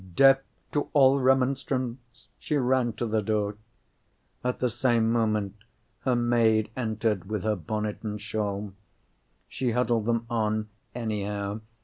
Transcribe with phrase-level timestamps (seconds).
[0.15, 0.39] Deaf
[0.71, 3.57] to all remonstrance, she ran to the door.
[4.43, 5.53] At the same moment,
[6.05, 8.73] her maid entered with her bonnet and shawl.
[9.47, 11.61] She huddled them on anyhow.